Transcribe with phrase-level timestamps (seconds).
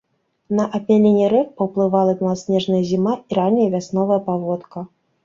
[0.59, 4.79] На абмяленне рэк паўплывала маласнежная зіма і ранняя вясновая паводка.